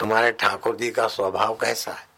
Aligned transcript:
तुम्हारे 0.00 0.32
ठाकुर 0.32 0.76
जी 0.76 0.90
का 0.90 1.08
स्वभाव 1.08 1.54
कैसा 1.54 1.92
है? 1.92 2.08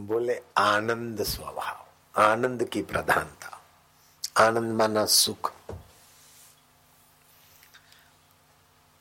बोले, 0.00 0.42
आनंद 0.58 1.22
स्वभाव, 1.22 1.86
आनंद 2.22 2.64
की 2.64 2.82
प्रधानता, 2.82 3.62
आनंद 4.46 4.72
माना 4.72 5.06
सुख। 5.06 5.52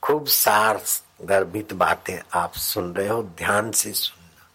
खूब 0.04 0.28
सार 0.28 0.84
गर्भित 1.22 1.74
बातें 1.74 2.20
आप 2.34 2.54
सुन 2.54 2.96
रहे 2.96 3.08
हो, 3.08 3.24
ध्यान 3.24 3.72
से 3.72 3.94
सुनना। 3.94 4.50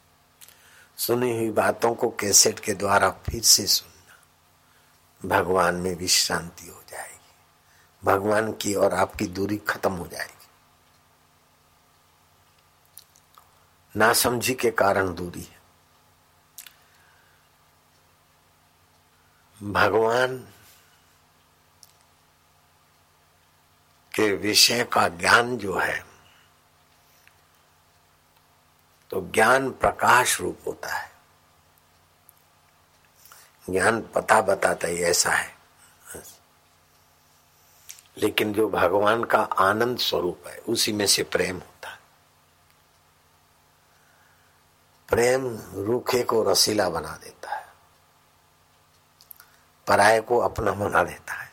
सुनी 0.97 1.37
हुई 1.37 1.51
बातों 1.51 1.95
को 1.95 2.09
कैसेट 2.09 2.61
के 2.61 2.75
द्वारा 2.75 3.11
फिर 3.11 3.43
से 3.43 3.67
सुनना। 3.67 3.97
भगवान 5.29 5.75
में 5.75 5.95
विश्रांति 5.95 6.69
हो 6.69 6.83
जाएगी। 6.89 7.35
भगवान 8.05 8.53
की 8.53 8.75
और 8.75 8.95
आपकी 8.95 9.27
दूरी 9.27 9.57
खत्म 9.57 9.93
हो 9.93 10.07
जाएगी। 10.07 10.36
ना 13.97 14.13
समझी 14.13 14.55
के 14.55 14.71
कारण 14.71 15.15
दूरी 15.15 15.43
है। 15.43 15.57
भगवान 19.63 20.39
के 24.15 24.37
विषय 24.37 24.85
का 24.85 25.09
ज्ञान 25.09 25.57
जो 25.59 25.79
है 25.79 26.07
तो 29.11 29.31
ज्ञान 29.35 29.71
प्रकाश 29.71 30.41
रूप 30.41 30.59
होता 30.67 30.95
है। 30.95 31.13
ज्ञान 33.71 34.03
पता 34.15 34.41
बताता 34.41 34.89
ही 34.89 35.03
ऐसा 35.03 35.31
है। 35.31 35.57
लेकिन 38.19 38.53
जो 38.53 38.69
भगवान 38.69 39.25
का 39.25 39.43
आनंद 39.43 39.99
स्वरूप 39.99 40.47
है, 40.47 40.59
उसी 40.59 40.93
में 40.93 41.07
से 41.07 41.23
प्रेम 41.23 41.59
है। 41.59 41.76
प्रेम 45.17 45.45
रूखे 45.85 46.23
को 46.23 46.43
रसीला 46.43 46.89
बना 46.89 47.11
देता 47.17 47.51
है। 47.51 47.65
पराये 49.87 50.21
को 50.21 50.39
अपना 50.39 50.73
बना 50.73 51.03
देता 51.05 51.35
है। 51.35 51.49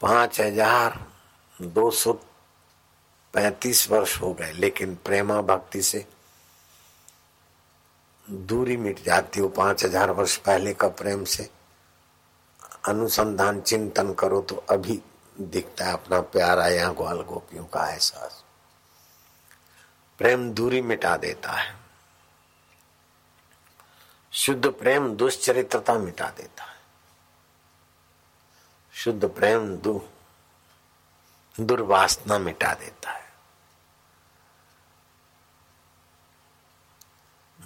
पाँच 0.00 0.40
हज़ार 0.40 0.98
दो 1.60 1.90
सौ 1.92 2.12
पैतीस 3.34 3.88
वर्ष 3.90 4.20
हो 4.20 4.32
गए, 4.34 4.52
लेकिन 4.52 4.94
प्रेमा 5.04 5.40
भक्ति 5.42 5.82
से 5.82 6.04
दूरी 8.26 8.76
मिट 8.76 9.04
जाती 9.04 9.40
हो। 9.40 9.48
पाँच 9.50 9.84
हज़ार 9.84 10.10
वर्ष 10.10 10.36
पहले 10.38 10.74
का 10.74 10.88
प्रेम 11.00 11.24
से 11.26 11.48
अनुसंधान 12.88 13.60
चिंतन 13.62 14.12
करो 14.14 14.40
तो 14.42 14.64
अभी 14.70 15.00
दिखता 15.40 15.86
है 15.86 15.92
अपना 15.92 16.20
प्यारा 16.20 16.68
यहाँ 16.68 16.94
ग्वाल 16.94 17.22
गोपियों 17.24 17.64
का 17.64 17.88
एहसास। 17.90 18.41
प्रेम 20.22 20.50
दूरी 20.50 20.82
मिटा 20.82 21.16
देता 21.16 21.52
है। 21.52 21.76
शुद्ध 24.32 24.70
प्रेम 24.70 25.16
दुश्चरित्रता 25.16 25.94
मिटा 25.94 26.30
देता 26.30 26.64
है। 26.64 26.76
शुद्ध 28.92 29.28
प्रेम 29.28 29.76
दु, 29.76 30.08
दुर्वासना 31.60 32.38
मिटा 32.38 32.74
देता 32.74 33.10
है। 33.10 33.32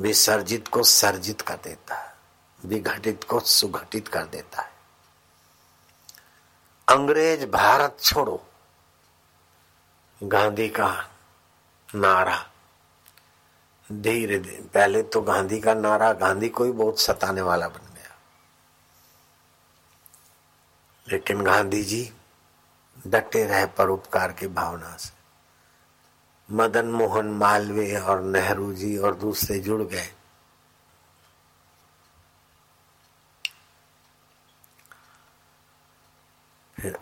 विसर्जित 0.00 0.68
को 0.68 0.82
सर्जित 0.82 1.40
कर 1.40 1.56
देता 1.56 1.94
है, 1.94 2.14
विघटित 2.64 3.24
को 3.24 3.40
सुघटित 3.40 4.08
कर 4.08 4.24
देता 4.24 4.62
है। 4.62 4.72
अंग्रेज़ 6.88 7.46
भारत 7.46 7.96
छोड़ो, 8.00 8.46
गांधी 10.22 10.68
का 10.68 11.10
नारा। 11.94 12.50
धीरे 13.92 14.38
धीरे 14.38 14.62
पहले 14.74 15.02
तो 15.02 15.20
गांधी 15.20 15.60
का 15.60 15.74
नारा, 15.74 16.12
गांधी 16.12 16.48
को 16.48 16.64
ही 16.64 16.72
बहुत 16.72 17.00
सताने 17.00 17.40
वाला 17.40 17.68
बन 17.68 17.94
गया। 17.94 18.16
लेकिन 21.08 21.42
गांधी 21.42 21.84
जी 21.84 22.12
डटे 23.06 23.44
रहे 23.44 23.66
परोपकार 23.66 24.32
की 24.32 24.46
भावना 24.46 24.96
से। 24.96 25.16
मदन 26.50 26.86
मोहन 26.86 27.26
मालवीय 27.26 27.98
और 27.98 28.20
नेहरू 28.20 28.74
जी 28.74 28.98
और 28.98 29.14
दूसरे 29.14 29.58
जुड़ 29.58 29.82
गए। 29.82 30.12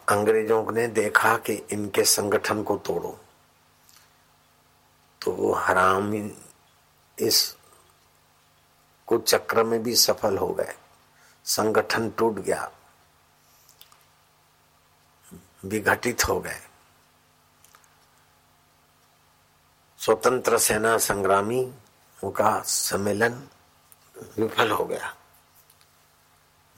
अंग्रेज़ों 0.09 0.73
ने 0.73 0.87
देखा 0.87 1.37
कि 1.37 1.53
इनके 1.53 2.05
संगठन 2.05 2.62
को 2.62 2.77
तोड़ो। 2.77 3.21
तो 5.25 5.33
वो 5.33 5.53
हरामी 5.53 6.37
इस 7.19 7.57
कुछ 9.07 9.31
चक्र 9.31 9.65
में 9.65 9.83
भी 9.83 9.97
सफल 9.97 10.39
हो 10.39 10.49
गए। 10.49 10.75
संगठन 11.45 12.11
टूट 12.11 12.35
गया। 12.35 12.73
विघटित 15.65 16.29
हो 16.29 16.41
गए। 16.41 16.61
स्वतंत्र 19.99 20.59
सेना 20.59 20.99
संग्रामी 20.99 21.75
का 22.25 22.62
सम्मेलन 22.62 23.49
विफल 24.39 24.71
हो 24.71 24.85
गया। 24.85 25.15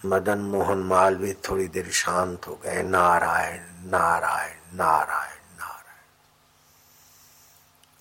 मदन 0.07 0.39
मोहन 0.39 0.79
मालवीय 0.79 1.35
थोड़ी 1.35 1.69
देर 1.69 1.91
शांत 1.93 2.47
हो 2.47 2.55
गए। 2.55 2.83
नारायण 2.83 3.61
नारायण 3.91 4.77
नारायण। 4.77 5.46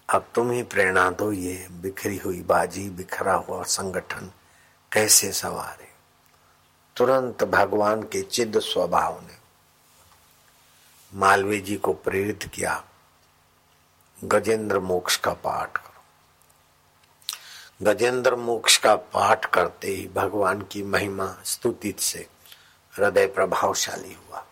अब 0.10 0.28
तुम 0.36 0.52
ही 0.52 0.64
प्रेरणा 0.64 1.10
दो 1.10 1.32
ये 1.32 1.68
बिखरी 1.72 2.18
हुई 2.18 2.42
बाजी, 2.42 2.90
बिखरा 2.90 3.34
हुआ 3.34 3.64
संगठन, 3.64 4.32
कैसे 4.92 5.32
सवारे? 5.32 5.88
तुरंत 6.96 7.44
भगवान 7.44 8.04
के 8.04 8.22
चिद 8.22 8.60
स्वभाव 8.60 9.22
ने 9.22 9.38
मालवीय 11.14 11.60
जी 11.60 11.76
को 11.76 11.94
प्रेरित 11.94 12.44
किया, 12.54 12.84
गजेंद्र 14.24 14.80
मोक्ष 14.80 15.18
का 15.18 15.34
पाठ 15.34 15.78
करो। 15.78 16.04
गजेंद्र 17.82 18.36
मोक्ष 18.36 18.78
का 18.78 18.96
पाठ 18.96 19.46
करते 19.46 19.88
ही 19.88 20.10
भगवान 20.16 20.62
की 20.62 20.84
महिमा 20.84 21.36
स्तुति 21.46 21.94
से 22.00 22.28
हृदय 22.98 23.28
प्रभावशाली 23.28 24.14
हुआ। 24.14 24.46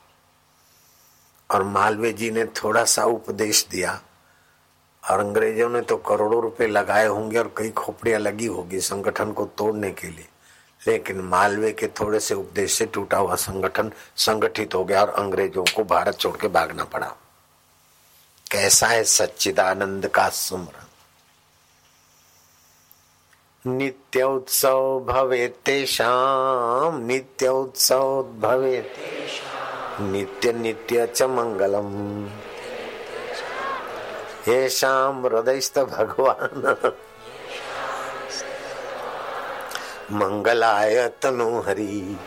और 1.52 1.64
मालवीय 1.64 2.14
जी 2.14 2.32
ने 2.32 2.46
थोड़ा 2.46 2.86
सा 2.86 3.04
उपदेश 3.04 3.68
दिया 3.72 4.02
और 5.04 5.20
अंग्रेज़ों 5.20 5.70
ने 5.70 5.82
तो 5.82 5.98
करोड़ों 5.98 6.42
रुपए 6.42 6.68
लगाए 6.68 7.08
होंगे 7.08 7.38
और 7.40 7.54
कई 7.58 7.70
खोपड़ियाँ 7.70 8.20
लगी 8.20 8.46
होगी 8.46 8.80
संगठन 8.82 9.32
को 9.32 9.46
तोड़ने 9.58 9.92
के 9.92 10.08
लिए। 10.08 10.28
लेकिन 10.82 11.20
मालवे 11.22 11.72
के 11.72 11.88
थोड़े 12.00 12.20
से 12.20 12.34
उपदेश 12.36 12.74
से 12.74 12.86
टूटा 12.86 13.18
हुआ 13.18 13.36
संगठन 13.36 13.92
संगठित 14.18 14.76
हो 14.76 14.84
गया 14.86 15.02
और 15.02 15.10
अंग्रेज़ों 15.10 15.64
को 15.76 15.84
भारत 15.84 16.18
छोड़ 16.20 16.36
के 16.38 16.48
भागना 16.48 16.84
पड़ा। 16.84 17.08
कैसा 18.52 18.88
है 18.88 19.04
सच्चिदानंद 19.04 20.08
का 20.08 20.30
सुमरन 20.30 20.82
नित्य 23.66 24.24
उत्सव 24.24 25.06
भवे 25.08 25.48
तेषाम 25.66 27.00
नित्य 27.06 27.48
उत्सव 27.48 28.24
भवे 28.40 28.78
नित्य 30.02 30.54
नित्य 30.54 31.08
च 31.08 31.24
मंगलम। 31.24 31.90
ये 34.48 34.70
शाम 34.70 35.26
हृदयस्थ 35.26 35.80
भगवान। 35.80 36.76
मंगलाय 40.12 41.08
तनु 41.22 41.60
हरी। 41.60 42.18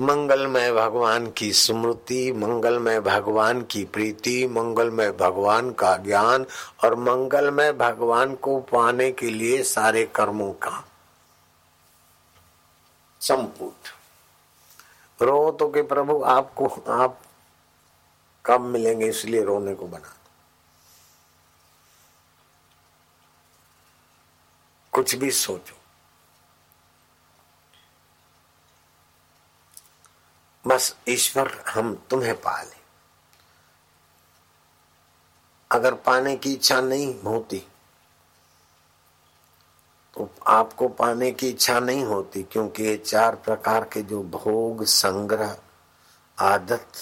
मंगलमय 0.00 0.72
भगवान 0.72 1.30
की 1.30 1.52
स्मृति, 1.52 2.32
मंगलमय 2.32 3.00
भगवान 3.00 3.62
की 3.62 3.84
प्रीति, 3.84 4.46
मंगलमय 4.46 5.10
भगवान 5.10 5.70
का 5.70 5.96
ज्ञान 5.96 6.46
और 6.84 6.94
मंगलमय 6.94 7.72
भगवान 7.72 8.34
को 8.34 8.58
पाने 8.60 9.10
के 9.12 9.30
लिए 9.30 9.62
सारे 9.62 10.04
कर्मों 10.14 10.52
का 10.52 10.84
संपुट 13.20 13.72
रो 15.22 15.50
तो 15.50 15.68
के 15.68 15.82
प्रभु, 15.82 16.22
आपको, 16.22 16.66
आप 16.88 17.18
कब 18.44 18.60
मिलेंगे, 18.62 19.06
इसलिए 19.06 19.42
रोने 19.44 19.74
को 19.74 19.86
बना। 19.86 20.14
कुछ 24.92 25.14
भी 25.14 25.30
सोचो। 25.30 25.76
बस 30.64 30.94
ईश्वर 31.08 31.50
हम 31.68 31.94
तुम्हें 32.10 32.34
पा 32.34 32.50
पाले। 32.52 32.76
अगर 35.70 35.94
पाने 35.96 36.36
की 36.36 36.52
इच्छा 36.52 36.80
नहीं 36.80 37.20
होती 37.22 37.58
तो 40.16 40.28
आपको 40.46 40.88
पाने 40.88 41.30
की 41.32 41.48
इच्छा 41.48 41.78
नहीं 41.80 42.04
होती, 42.04 42.42
क्योंकि 42.42 42.84
ये 42.84 42.96
चार 42.96 43.36
प्रकार 43.36 43.84
के 43.84 44.02
जो 44.02 44.22
भोग, 44.22 44.84
संग्रह, 44.84 45.56
आदत 46.38 46.92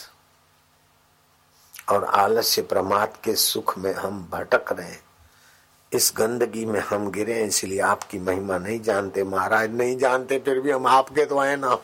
और 1.88 2.04
आलस्य 2.04 2.62
प्रमाद 2.62 3.16
के 3.24 3.34
सुख 3.34 3.76
में 3.78 3.92
हम 3.94 4.28
भटक 4.32 4.72
रहे 4.72 4.88
हैं। 4.88 5.04
इस 5.92 6.12
गंदगी 6.16 6.64
में 6.66 6.80
हम 6.80 7.10
गिरे 7.10 7.42
इसलिए 7.44 7.80
आपकी 7.80 8.18
महिमा 8.18 8.58
नहीं 8.58 8.80
जानते, 8.80 9.24
महाराज 9.24 9.74
नहीं 9.74 9.96
जानते, 9.98 10.38
फिर 10.38 10.60
भी 10.60 10.70
हम 10.70 10.86
आपके 10.86 11.24
तो 11.24 11.38
है 11.38 11.56
ना। 11.56 11.78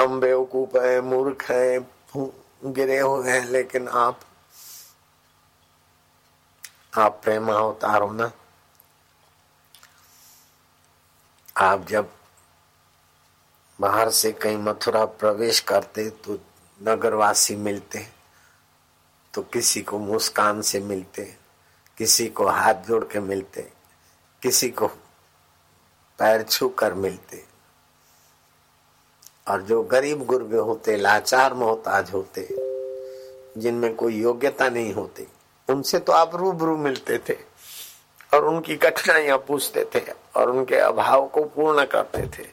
हम 0.00 0.20
बेवकूफ़ 0.20 0.76
है, 0.78 1.00
मूर्ख 1.00 1.42
है 1.50 1.78
गिरे 2.16 2.98
हुए 2.98 3.30
हैं, 3.30 3.44
लेकिन 3.46 3.88
आप 3.88 4.20
आप 6.98 7.20
प्रेम 7.24 7.52
अवतार 7.52 8.02
हो 8.02 8.12
ना। 8.12 8.30
आप 11.56 11.86
जब 11.86 12.10
बाहर 13.78 14.10
से 14.10 14.32
कहीं 14.32 14.56
मथुरा 14.58 15.04
प्रवेश 15.04 15.60
करते 15.60 16.08
तो 16.10 16.38
नगरवासी 16.80 17.56
मिलते। 17.56 18.06
तो 19.34 19.42
किसी 19.42 19.80
को 19.80 19.98
मुस्कान 19.98 20.60
से 20.62 20.80
मिलते, 20.80 21.22
किसी 21.98 22.26
को 22.28 22.46
हाथ 22.46 22.74
जोड़ 22.88 23.04
के 23.04 23.20
मिलते, 23.20 23.68
किसी 24.42 24.68
को 24.68 24.86
पैर 26.18 26.42
छू 26.42 26.68
कर 26.68 26.94
मिलते। 26.94 27.44
और 29.48 29.62
जो 29.62 29.82
गरीब 29.82 30.24
गुरबे 30.26 30.56
होते, 30.56 30.96
लाचार 30.96 31.54
मोहताज 31.54 32.10
होते, 32.12 32.48
जिनमें 33.60 33.94
कोई 33.94 34.20
योग्यता 34.20 34.68
नहीं 34.68 34.92
होती, 34.94 35.26
उनसे 35.68 35.98
तो 35.98 36.12
आप 36.12 36.36
रूबरू 36.36 36.76
मिलते 36.76 37.18
थे 37.18 37.36
और 38.34 38.44
उनकी 38.44 38.76
कठिनाइयाँ 38.76 39.38
पूछते 39.38 39.84
थे 39.94 40.00
और 40.36 40.50
उनके 40.50 40.76
अभाव 40.76 41.26
को 41.26 41.44
पूर्ण 41.44 41.84
करते 41.84 42.26
थे। 42.28 42.46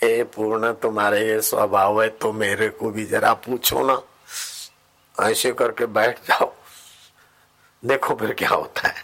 ए 0.00 0.22
पूर्ण, 0.24 0.72
तुम्हारे 0.72 1.20
ये 1.28 1.40
स्वभाव 1.40 2.02
है 2.02 2.08
तो 2.08 2.32
मेरे 2.32 2.68
को 2.68 2.90
भी 2.90 3.04
जरा 3.04 3.32
पूछो 3.34 3.86
ना। 3.86 4.02
ऐसे 5.20 5.52
करके 5.52 5.86
बैठ 5.86 6.18
जाओ। 6.18 6.54
देखो 7.84 8.14
फिर 8.14 8.34
क्या 8.34 8.48
होता 8.48 8.88
है। 8.88 9.02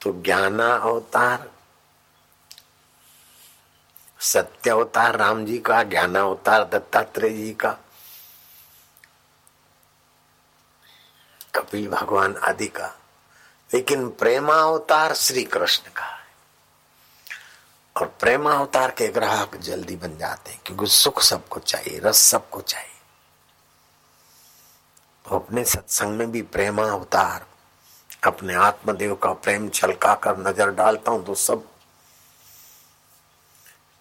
तो 0.00 0.22
ज्ञाना 0.22 0.76
अवतार, 0.76 1.50
सत्य 4.20 4.70
अवतार, 4.70 5.16
राम 5.16 5.44
जी 5.44 5.58
का, 5.58 5.82
ज्ञान 5.82 6.14
अवतार, 6.14 6.64
दत्तात्रेय 6.64 7.30
जी 7.30 7.54
का, 7.54 7.76
कपिल 11.54 11.88
भगवान 11.88 12.36
आदि 12.36 12.68
का। 12.68 12.98
लेकिन 13.74 14.08
प्रेमा 14.10 14.54
अवतार 14.54 15.14
श्री 15.14 15.44
कृष्ण 15.44 15.90
का। 15.90 16.21
है 17.96 18.06
प्रेमा 18.20 18.52
अवतार 18.52 18.90
के 18.90 19.06
ग्राहक 19.08 19.56
जल्दी 19.56 19.96
बन 19.96 20.16
जाते 20.18 20.50
हैं, 20.50 20.60
क्योंकि 20.66 20.86
सुख 20.86 21.20
सबको 21.22 21.60
चाहिए, 21.60 21.98
रस 21.98 22.18
सबको 22.30 22.60
चाहिए। 22.60 22.90
तो 25.24 25.36
अपने 25.36 25.64
सत्संग 25.64 26.18
में 26.18 26.30
भी 26.32 26.42
प्रेमा 26.44 26.84
अवतार, 26.84 27.46
अपने 28.24 28.54
आत्मदेव 28.54 29.14
का 29.14 29.32
प्रेम 29.34 29.68
छलका 29.68 30.14
कर 30.14 30.38
नज़र 30.38 30.70
डालता 30.72 31.10
हूँ 31.10 31.24
तो 31.26 31.34
सब 31.34 31.66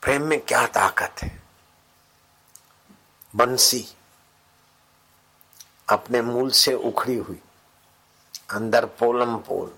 प्रेम 0.04 0.24
में 0.24 0.40
क्या 0.42 0.66
ताकत 0.70 1.22
है? 1.22 1.30
बंसी 3.34 3.86
अपने 5.90 6.22
मूल 6.22 6.50
से 6.54 6.74
उखड़ी 6.74 7.16
हुई, 7.18 7.40
अंदर 8.50 8.86
पोलम 9.00 9.38
पोल, 9.40 9.74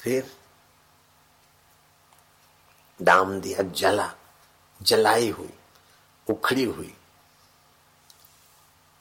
फिर 0.00 0.35
डाम 3.00 3.40
दिया 3.40 3.62
जला 3.72 4.10
जलाई 4.80 5.30
हुई 5.30 5.52
उखड़ी 6.26 6.64
हुई। 6.64 6.92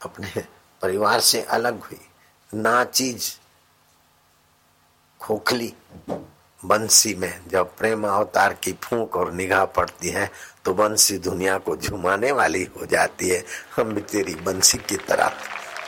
अपने 0.02 0.42
परिवार 0.82 1.20
से 1.20 1.42
अलग 1.42 1.80
हुई 1.82 2.00
ना 2.54 2.84
चीज़ 2.84 3.32
खोखली 5.20 5.74
बंसी 6.66 7.14
में 7.16 7.42
जब 7.50 7.76
प्रेम 7.78 8.08
अवतार 8.08 8.54
की 8.54 8.74
फूंक 8.84 9.16
और 9.16 9.32
निगाह 9.34 9.66
पड़ती 9.66 10.10
है 10.10 10.30
तो 10.66 10.74
बंसी 10.74 11.18
दुनिया 11.18 11.58
को 11.58 11.76
झुमाने 11.78 12.32
वाली 12.32 12.64
हो 12.78 12.86
जाती 12.86 13.30
है। 13.30 13.44
हम 13.76 13.94
भी 13.94 14.02
तेरी 14.02 14.36
बंसी 14.36 14.78
की 14.78 14.98
तरह 15.08 15.34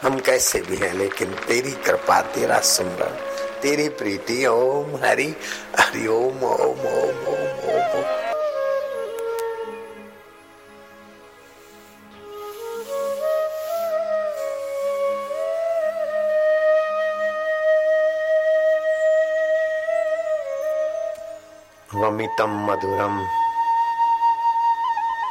हम 0.03 0.19
कैसे 0.19 0.61
भी 0.61 0.77
हैं 0.77 0.93
लेकिन 0.93 1.33
तेरी 1.47 1.71
कृपा 1.85 2.21
तेरा 2.33 2.59
सुमरन 2.59 3.15
तेरी 3.61 3.87
प्रीति 3.89 4.45
ओम 4.45 4.95
हरि 5.03 5.29
हरि 5.79 6.07
ओम 6.07 6.43
ओम 6.43 6.85
ओम 6.87 6.87
ओम 6.87 7.25
ओम, 7.27 7.76
ओम। 22.17 22.23
वमितम 22.23 22.71
मधुरम। 22.71 23.27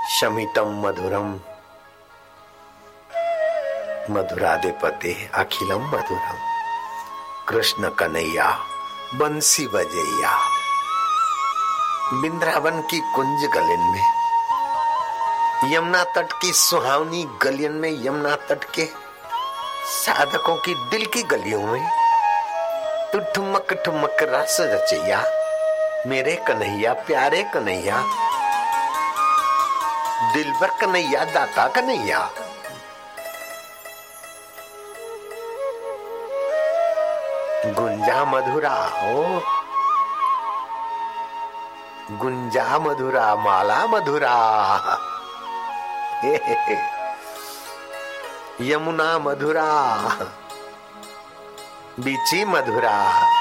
शमितम 0.09 0.87
मधुरम। 0.87 1.33
मधुराधिपते 4.15 5.31
अखिलम 5.35 5.87
मधुरम। 5.89 6.37
कृष्ण 7.49 7.89
कन्हैया 7.89 8.59
बंसी 9.15 9.67
बजैया 9.67 10.39
बिंद्रावन 12.13 12.83
की 12.83 13.01
कुंज 13.15 13.51
गलिन 13.51 13.81
में 13.81 14.05
यमुना 15.75 16.05
तट 16.05 16.33
की 16.41 16.53
सुहावनी 16.53 17.29
गलियन 17.43 17.73
में 17.73 18.07
यमुना 18.07 18.37
तट 18.37 18.65
के 18.65 18.89
साधकों 19.87 20.57
की 20.57 20.75
दिल 20.75 21.07
की 21.07 21.23
गलियों 21.23 21.63
में 21.63 21.91
तू 23.13 23.19
ठुमक 23.19 24.17
रस 24.23 24.57
रचैया। 24.61 25.36
मेरे 26.07 26.37
कन्हैया, 26.37 26.93
प्यारे 26.93 27.43
कन्हैया। 27.43 28.05
दिलबर 30.33 30.71
कन्हैया, 30.71 31.25
दाता 31.25 31.69
कन्हैया। 31.69 32.31
गुंजा 37.67 38.25
मधुरा 38.25 38.75
हो। 38.75 39.43
गुंजा 42.11 42.79
मधुरा, 42.79 43.37
माला 43.37 43.87
मधुरा। 43.87 44.35
यमुना 48.61 49.19
मधुरा। 49.19 49.97
बीची 52.01 52.45
मधुरा। 52.45 53.36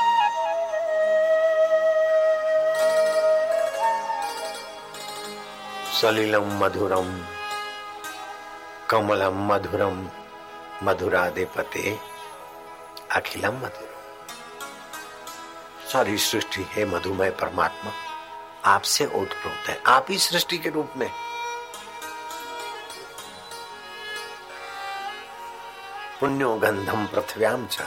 सलिलम 6.01 6.63
मधुरम 6.63 7.25
कमलम 8.89 9.53
मधुरम, 9.53 10.09
मधुराधिपते 10.83 11.99
अखिलम 13.11 13.53
मधुरम। 13.53 14.25
सारी 15.89 16.17
सृष्टि 16.17 16.63
है 16.63 16.85
मधुमय 16.85 17.29
परमात्मा। 17.29 17.91
आपसे 18.65 19.05
ओतप्रोत 19.05 19.69
है। 19.69 19.81
आप 19.87 20.05
ही 20.09 20.17
सृष्टि 20.17 20.57
के 20.57 20.69
रूप 20.69 20.93
में। 20.97 21.09
पुण्यो 26.19 26.55
गंधम 26.55 27.05
पृथ्व्याम 27.05 27.67
च। 27.67 27.81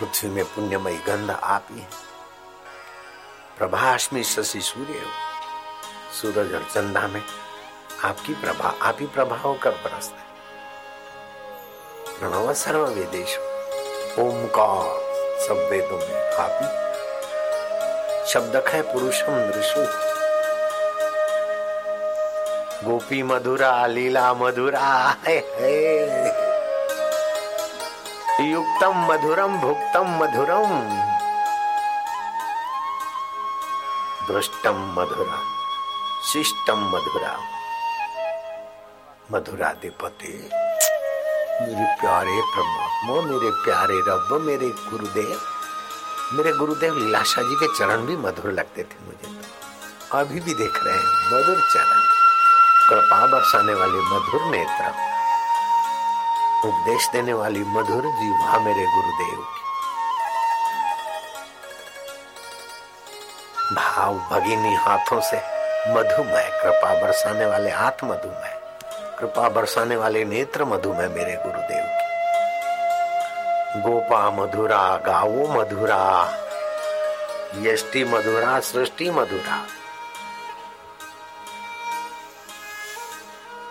पृथ्वी 0.00 0.30
में 0.30 0.44
पुण्यमयी 0.44 0.96
गंध 0.96 1.30
आप 1.30 1.66
ही 1.70 1.80
है। 1.80 1.88
प्रभाष्मी 3.58 4.24
शशि 4.24 4.60
सूर्य 4.60 5.25
सूरज 6.12 6.54
और 6.54 6.66
चंदा 6.74 7.00
में 7.00 7.22
आपकी 8.04 8.34
प्रभा 8.34 8.74
आप 8.82 8.96
ही 9.00 9.06
प्रभा 9.06 9.36
होकर 9.36 9.70
बरसते 9.70 10.26
प्रणव 12.18 12.54
सर्व 12.54 12.86
वेदेश 12.86 13.38
ओमकार 14.18 15.06
सब 15.46 15.68
वेदों 15.70 15.98
में 15.98 16.32
आप 16.32 16.58
ही। 16.62 16.86
शब्द 18.32 18.56
है 18.68 18.82
पुरुषम 18.82 19.50
ऋषु 19.50 20.06
गोपी 22.88 23.22
मधुरा 23.22 23.86
लीला 23.86 24.34
मधुरा 24.34 25.16
है, 25.26 25.36
है। 25.54 26.46
युक्तम 28.50 29.12
मधुरम 29.12 29.58
भुक्तम 29.58 30.06
मधुरम। 30.06 30.80
दृष्टम 34.28 34.94
मधुरा। 34.98 35.65
शिष्टम 36.32 36.78
मधुरा। 36.78 37.32
मधुरा 37.32 37.38
मधुराधिपति 39.32 40.50
मेरे 41.62 41.96
प्यारे 42.00 42.40
परमात्मा, 42.42 43.14
मेरे 43.14 43.50
प्यारे 43.50 43.94
रब, 43.94 44.42
मेरे 44.42 44.68
गुरुदेव। 44.68 45.40
मेरे 46.32 46.52
गुरुदेव 46.52 46.94
लीलाशा 46.94 47.42
जी 47.42 47.54
के 47.54 47.78
चरण 47.78 47.96
भी 47.96 48.16
मधुर 48.16 48.52
लगते 48.52 48.82
थे 48.82 49.06
मुझे। 49.06 49.40
तो 50.10 50.18
अभी 50.18 50.40
भी 50.40 50.54
देख 50.54 50.72
रहे 50.84 50.94
हैं, 50.94 51.26
मधुर 51.26 51.68
चरण। 51.74 52.00
कृपा 52.88 53.26
बरसाने 53.26 53.74
वाले 53.74 54.00
मधुर 54.00 54.42
नेत्र। 54.42 54.86
उपदेश 56.68 57.08
देने 57.08 57.32
वाली 57.32 57.60
मधुर 57.60 58.02
जीवा 58.02 58.58
मेरे 58.58 58.86
गुरुदेव। 58.86 59.46
भाव 63.76 64.14
भगिनी 64.14 64.74
हाथों 64.74 65.20
से 65.20 65.55
मधुमय 65.88 66.60
कृपा 66.62 67.00
बरसाने 67.00 67.46
वाले 67.46 67.70
हाथ 67.70 68.04
मधुमय 68.04 68.60
कृपा 69.18 69.48
बरसाने 69.48 69.96
वाले 69.96 70.24
नेत्र 70.24 70.64
मधुमय 70.64 71.08
मेरे 71.08 71.36
गुरुदेव 71.36 71.84
की। 71.84 72.06
गोपा 73.80 74.30
मधुरा 74.30 74.96
गावो 74.96 75.46
मधुरा, 75.48 76.32
यष्टि 77.54 78.04
मधुरा, 78.04 78.60
सृष्टि 78.60 79.10
मधुरा। 79.10 79.66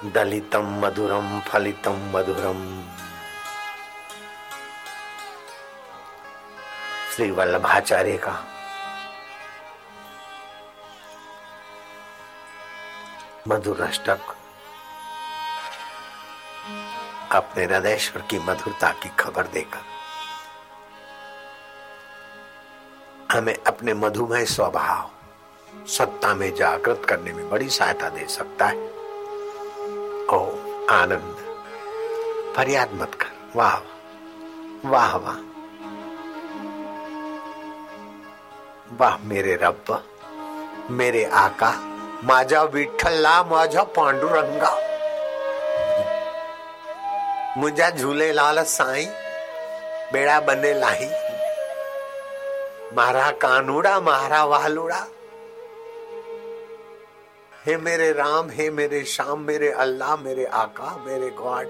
दलितम 0.05 0.85
मधुरम, 0.85 1.39
फलितम 1.39 2.11
मधुरम। 2.15 2.83
श्री 7.15 7.31
वल्लभाचार्य 7.31 8.17
का 8.17 8.54
मधुर 13.47 13.81
अष्टक। 13.81 14.19
अपने 17.31 17.63
हृदयश्वर 17.63 18.21
की 18.21 18.39
मधुरता 18.39 18.91
की 18.91 19.09
खबर 19.09 19.47
देकर। 19.47 19.81
हमें 23.37 23.57
अपने 23.67 23.93
मधुमय 23.93 24.45
स्वभाव, 24.45 25.11
सत्ता 25.87 26.33
में 26.33 26.55
जागृत 26.55 27.01
करने 27.09 27.33
में 27.33 27.49
बड़ी 27.49 27.69
सहायता 27.69 28.09
दे 28.09 28.27
सकता 28.27 28.65
है। 28.65 28.77
ओ 30.27 30.41
आनंद। 30.87 31.35
फरियाद 32.57 32.93
मत 32.93 33.15
कर। 33.15 33.51
वाह 33.55 33.77
वाह 34.89 35.15
वाह। 35.15 35.35
वाह, 38.91 39.17
मेरे 39.17 39.55
रब 39.55 39.85
मेरे 40.91 41.25
आका। 41.25 41.94
माझा 42.25 42.63
विठ्ठला 42.63 43.43
माझा 43.43 43.83
पांडुरंगा. 43.83 44.69
मुंहिंजा 47.57 47.89
झूलेलाल 47.89 48.63
साईं 48.63 49.09
बेड़ा 50.13 50.39
बने 50.39 50.73
लाही 50.73 51.09
मारा 52.95 53.31
कानूड़ा, 53.31 53.99
मारा 53.99 54.43
वालूड़ा. 54.45 55.07
हे 57.65 57.77
मेरे 57.77 58.11
राम, 58.11 58.49
हे 58.49 58.69
मेरे 58.69 59.03
श्याम, 59.03 59.39
मेरे 59.39 59.71
अल्लाह, 59.71 60.15
मेरे 60.15 60.45
आका, 60.45 60.95
मेरे 61.05 61.29
गॉड, 61.29 61.67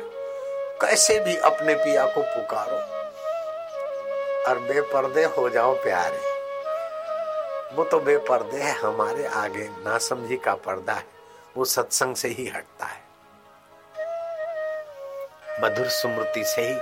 कैसे 0.82 1.20
भी 1.20 1.38
अपने 1.38 1.76
पिया 1.76 2.06
को 2.06 2.22
पुकारो। 2.22 2.80
और 4.48 4.60
बेपर्दे 4.60 5.24
हो 5.24 5.50
जाओ 5.50 5.74
प्यारे। 5.74 6.35
वो 7.76 7.84
तो 7.84 8.00
बेपर्दे 8.00 8.58
है, 8.58 8.72
हमारे 8.72 9.26
आगे 9.28 9.68
नासमझी 9.80 10.36
का 10.38 10.54
पर्दा 10.56 10.94
है, 10.94 11.06
वो 11.58 11.66
सत्संग 11.66 12.16
से 12.16 12.28
ही 12.28 12.48
हटता 12.48 12.86
है। 12.86 13.04
मधुर 15.64 15.88
स्मृति 15.88 16.44
से 16.46 16.62
ही 16.62 16.76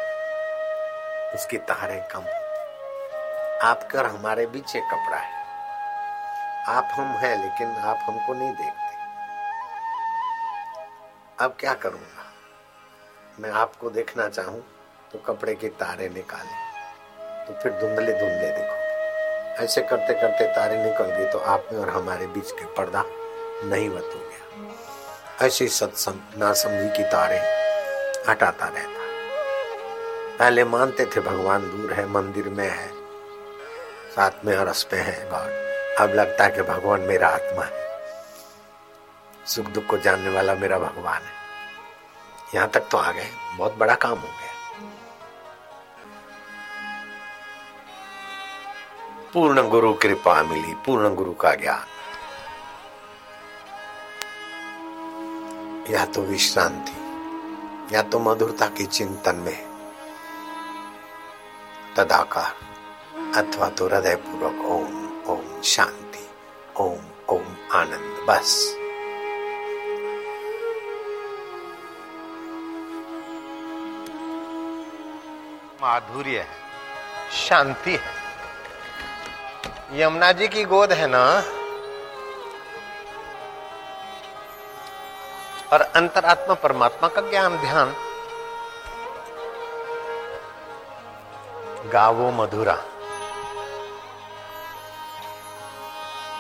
उसकी 1.36 1.58
तारे 1.64 2.00
कम 2.12 2.26
आपका 3.68 4.00
और 4.00 4.06
हमारे 4.06 4.46
बीच 4.46 4.76
एक 4.76 4.84
कपड़ा 4.84 5.18
है। 5.18 5.42
आप 6.68 6.90
हम 6.94 7.08
हैं, 7.18 7.36
लेकिन 7.44 7.68
आप 7.68 8.00
हमको 8.04 8.34
नहीं 8.34 8.52
देखते। 8.52 8.92
अब 11.40 11.56
क्या 11.60 11.74
करूँगा? 11.74 12.32
मैं 13.40 13.52
आपको 13.52 13.90
देखना 13.90 14.30
चाहूँ 14.30 14.64
तो 15.12 15.20
कपड़े 15.20 15.56
के 15.56 15.70
तारे 15.80 16.10
निकाले 16.10 17.46
तो 17.46 17.62
फिर 17.62 17.72
धुंधले 17.72 18.14
धुंधले 18.14 18.50
देखो। 18.50 18.83
ऐसे 19.60 19.82
करते 19.82 20.14
करते 20.14 20.46
तारे 20.48 20.78
निकल 20.84 21.06
गई 21.08 21.26
तो 21.26 21.40
आप 21.40 21.68
में 21.74 21.80
और 21.80 21.90
हमारे 21.90 22.28
बीच 22.28 22.52
के 22.52 22.66
पर्दा 22.76 23.04
नहीं 23.66 23.88
हो 23.90 23.96
गया 23.96 25.46
ऐसी 25.46 25.68
सत्संग 25.68 26.40
ना 26.40 26.54
समझी 26.54 26.90
की 26.90 27.04
तारे 27.04 27.38
हटाता 28.30 28.68
रहता। 28.68 29.02
पहले 30.40 30.64
मानते 30.64 31.06
थे 31.06 31.22
भगवान 31.22 31.62
दूर 31.72 31.94
है, 31.94 32.06
मंदिर 32.08 32.50
में 32.50 32.70
है, 32.70 32.88
साथ 34.16 34.46
में 34.46 34.56
अरस 34.56 34.84
पे 34.84 34.98
है 34.98 35.30
गॉड 35.30 35.52
अब 36.00 36.10
लगता 36.10 36.44
है 36.44 36.52
कि 36.52 36.62
भगवान 36.62 37.02
मेरा 37.02 37.28
आत्मा 37.28 37.64
है। 37.64 37.82
सुख 39.46 39.66
दुख 39.66 39.86
को 39.86 39.98
जानने 39.98 40.30
वाला 40.30 40.54
मेरा 40.56 40.80
भगवान 40.80 41.22
है। 41.22 41.42
यहाँ 42.56 42.70
तक 42.70 42.88
तो 42.92 42.98
आ 42.98 43.12
गए, 43.12 43.28
बहुत 43.58 43.76
बड़ा 43.78 43.96
काम 43.96 44.12
हो 44.12 44.28
गया। 44.28 44.43
पूर्ण 49.34 49.70
गुरु 49.70 49.94
कृपा 49.94 50.44
मिली, 50.44 50.74
पूर्ण 50.74 51.16
गुरु 51.16 51.34
का 51.34 51.56
ज्ञान। 51.56 51.86
या 55.94 56.06
तो 56.06 56.22
विश्रांति, 56.22 57.96
या 57.96 58.02
तो 58.02 58.20
मधुरता 58.20 58.68
की 58.68 58.86
चिंतन 58.86 59.36
में 59.36 59.58
तदाकार, 61.98 62.56
अथवा 63.36 63.70
तो 63.70 63.88
हृदय 63.88 64.16
पूर्वक 64.16 64.66
ओम 64.66 65.24
ओम 65.34 65.62
शांति, 65.62 66.30
ओम 66.78 67.00
ओम 67.30 67.56
आनंद, 67.72 68.26
बस। 68.30 68.76
माधुर्य 75.82 76.40
है, 76.40 76.48
शांति 77.48 77.92
है। 77.92 78.23
यमुना 79.92 80.32
जी 80.32 80.48
की 80.48 80.64
गोद 80.64 80.94
है 80.94 81.08
ना? 81.08 81.44
और 85.74 85.82
अंतरात्मा 85.82 86.54
परमात्मा 86.54 87.08
का 87.08 87.22
ज्ञान, 87.22 87.58
ध्यान। 87.58 87.96
गावो 91.90 92.32
मधुरा। 92.32 92.78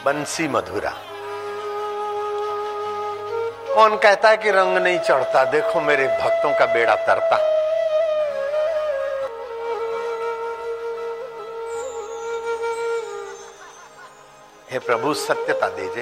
बंसी 0.05 0.47
मधुरा। 0.47 0.93
कौन 3.75 3.97
कहता 3.97 4.29
है 4.29 4.37
कि 4.37 4.51
रंग 4.51 4.77
नहीं 4.77 4.99
चढ़ता? 4.99 5.45
देखो 5.45 5.81
मेरे 5.81 6.07
भक्तों 6.07 6.59
का 6.59 6.65
बेड़ा 6.65 6.95
तरता। 6.95 7.52
હે 14.73 14.79
પ્રભુ, 14.79 15.13
સત્યતા 15.13 15.67
દેજે. 15.67 16.01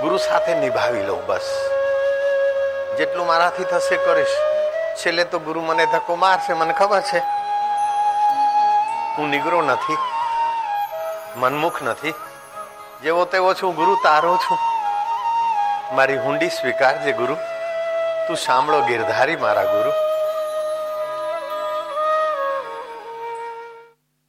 ગુરુ 0.00 0.16
સાથે 0.16 0.54
નિભાવી 0.54 1.02
લઉં 1.02 1.26
બસ. 1.26 1.70
જેટલું 2.98 3.26
મારાથી 3.26 3.64
થશે 3.64 3.96
કરીશ. 3.96 4.36
છેલ્લે 4.96 5.24
તો 5.24 5.38
ગુરુ 5.38 5.60
મને 5.60 5.86
ધક્કો 5.86 6.16
મારશે, 6.16 6.52
મને 6.52 6.72
ખબર 6.72 7.00
છે. 7.00 7.18
હું 9.18 9.28
નિગરો 9.28 9.62
નથી, 9.62 9.96
મનમુખ 11.36 11.82
નથી. 11.82 12.14
જેવો 13.02 13.24
તેવો 13.24 13.54
છું, 13.54 13.74
ગુરુ 13.74 13.96
તારો 14.04 14.36
છું. 14.36 14.58
મારી 15.96 16.18
હુંડી 16.18 16.48
સ્વીકારજે 16.48 17.12
ગુરુ. 17.12 17.34
તું 18.28 18.36
સાંભળો 18.36 18.80
ગિરધારી 18.80 19.36
મારા 19.36 19.62
ગુરુ. 19.62 20.05